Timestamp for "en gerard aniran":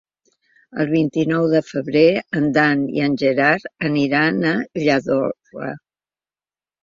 3.07-4.41